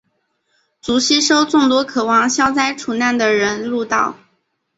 [0.81, 4.15] 遂吸收众多渴望消灾除难的人入道。